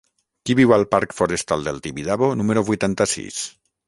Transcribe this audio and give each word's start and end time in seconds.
Qui 0.49 0.53
viu 0.59 0.71
al 0.77 0.85
parc 0.93 1.11
Forestal 1.17 1.65
del 1.67 1.77
Tibidabo 1.87 2.31
número 2.39 2.65
vuitanta-sis? 2.71 3.39